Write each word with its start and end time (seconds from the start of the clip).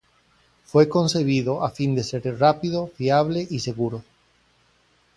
Fue 0.65 0.89
concebido 0.89 1.63
a 1.63 1.69
fin 1.69 1.93
de 1.93 2.03
ser 2.03 2.23
rápido, 2.39 2.87
fiable, 2.87 3.45
y 3.47 3.59
seguro. 3.59 4.03